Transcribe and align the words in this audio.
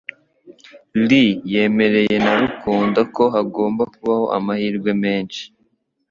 Lee 1.07 1.33
yemeye 1.53 2.15
na 2.25 2.31
Rukundo 2.41 2.99
ko 3.15 3.23
hagomba 3.35 3.83
kubaho 3.93 4.25
amahirwe 4.37 4.91
menshi 5.03 5.43